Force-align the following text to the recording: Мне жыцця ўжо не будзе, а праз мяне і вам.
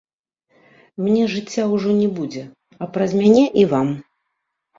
Мне 1.07 1.27
жыцця 1.33 1.63
ўжо 1.73 1.89
не 1.99 2.07
будзе, 2.17 2.43
а 2.81 2.89
праз 2.97 3.09
мяне 3.21 3.45
і 3.61 3.69
вам. 3.77 3.87